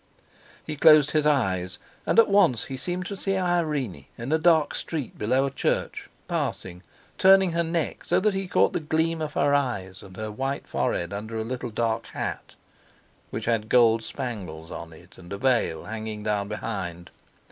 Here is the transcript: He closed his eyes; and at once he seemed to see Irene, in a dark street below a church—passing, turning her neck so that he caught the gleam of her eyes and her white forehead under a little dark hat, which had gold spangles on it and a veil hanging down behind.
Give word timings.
He 0.65 0.75
closed 0.77 1.11
his 1.11 1.27
eyes; 1.27 1.77
and 2.07 2.17
at 2.17 2.27
once 2.27 2.63
he 2.65 2.75
seemed 2.75 3.05
to 3.05 3.15
see 3.15 3.37
Irene, 3.37 4.07
in 4.17 4.31
a 4.31 4.39
dark 4.39 4.73
street 4.73 5.15
below 5.15 5.45
a 5.45 5.51
church—passing, 5.51 6.81
turning 7.19 7.51
her 7.51 7.63
neck 7.63 8.03
so 8.05 8.19
that 8.19 8.33
he 8.33 8.47
caught 8.47 8.73
the 8.73 8.79
gleam 8.79 9.21
of 9.21 9.33
her 9.33 9.53
eyes 9.53 10.01
and 10.01 10.17
her 10.17 10.31
white 10.31 10.65
forehead 10.67 11.13
under 11.13 11.37
a 11.37 11.43
little 11.45 11.69
dark 11.69 12.07
hat, 12.07 12.55
which 13.29 13.45
had 13.45 13.69
gold 13.69 14.01
spangles 14.03 14.71
on 14.71 14.91
it 14.91 15.19
and 15.19 15.31
a 15.31 15.37
veil 15.37 15.85
hanging 15.85 16.23
down 16.23 16.47
behind. 16.47 17.11